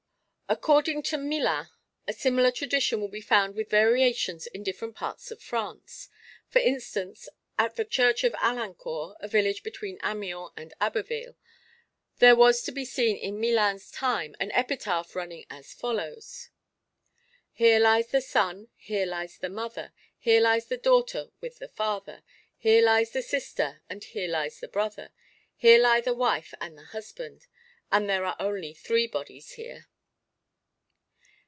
According 0.49 1.03
to 1.03 1.17
Millin, 1.17 1.67
a 2.09 2.11
similar 2.11 2.51
tradition 2.51 2.99
will 2.99 3.07
be 3.07 3.21
found 3.21 3.55
with 3.55 3.69
variations 3.69 4.47
in 4.47 4.63
different 4.63 4.97
parts 4.97 5.31
of 5.31 5.41
France. 5.41 6.09
For 6.49 6.59
instance, 6.59 7.29
at 7.57 7.77
the 7.77 7.85
church 7.85 8.25
of 8.25 8.33
Alincourt, 8.35 9.15
a 9.21 9.29
village 9.29 9.63
between 9.63 9.97
Amiens 10.03 10.51
and 10.57 10.73
Abbeville, 10.81 11.37
there 12.19 12.35
was 12.35 12.63
to 12.63 12.73
be 12.73 12.83
seen 12.83 13.15
in 13.15 13.39
Millin's 13.39 13.89
time 13.89 14.35
an 14.41 14.51
epitaph 14.51 15.15
running 15.15 15.45
as 15.49 15.73
follows: 15.73 16.49
"Here 17.53 17.79
lies 17.79 18.07
the 18.09 18.19
son, 18.19 18.67
here 18.75 19.05
lies 19.05 19.37
the 19.37 19.47
mother, 19.49 19.93
Here 20.17 20.41
lies 20.41 20.65
the 20.65 20.75
daughter 20.75 21.31
with 21.39 21.59
the 21.59 21.69
father; 21.69 22.23
Here 22.57 22.83
lies 22.83 23.11
the 23.11 23.21
sister, 23.23 23.83
here 24.01 24.27
lies 24.27 24.59
the 24.59 24.67
brother, 24.67 25.13
Here 25.55 25.79
lie 25.79 26.01
the 26.01 26.13
wife 26.13 26.53
and 26.59 26.77
the 26.77 26.83
husband; 26.87 27.47
And 27.89 28.09
there 28.09 28.25
are 28.25 28.35
only 28.37 28.73
three 28.73 29.07
bodies 29.07 29.53
here." 29.53 29.87